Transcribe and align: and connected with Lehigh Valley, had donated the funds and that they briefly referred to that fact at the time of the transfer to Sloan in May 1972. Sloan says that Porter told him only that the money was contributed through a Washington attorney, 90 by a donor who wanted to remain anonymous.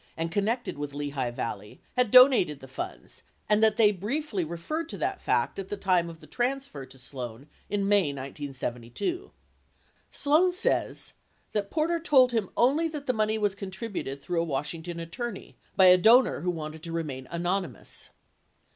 and 0.17 0.31
connected 0.31 0.79
with 0.79 0.95
Lehigh 0.95 1.29
Valley, 1.29 1.79
had 1.95 2.09
donated 2.09 2.59
the 2.59 2.67
funds 2.67 3.21
and 3.47 3.61
that 3.61 3.77
they 3.77 3.91
briefly 3.91 4.43
referred 4.43 4.89
to 4.89 4.97
that 4.97 5.21
fact 5.21 5.59
at 5.59 5.69
the 5.69 5.77
time 5.77 6.09
of 6.09 6.19
the 6.21 6.25
transfer 6.25 6.87
to 6.87 6.97
Sloan 6.97 7.47
in 7.69 7.87
May 7.87 8.11
1972. 8.11 9.29
Sloan 10.09 10.53
says 10.53 11.13
that 11.51 11.69
Porter 11.69 11.99
told 11.99 12.31
him 12.31 12.49
only 12.57 12.87
that 12.87 13.05
the 13.05 13.13
money 13.13 13.37
was 13.37 13.53
contributed 13.53 14.19
through 14.23 14.41
a 14.41 14.43
Washington 14.43 14.99
attorney, 14.99 15.55
90 15.77 15.77
by 15.77 15.85
a 15.85 15.99
donor 15.99 16.41
who 16.41 16.49
wanted 16.49 16.81
to 16.81 16.91
remain 16.91 17.27
anonymous. 17.29 18.09